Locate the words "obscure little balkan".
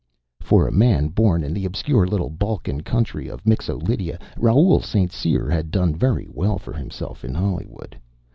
1.63-2.81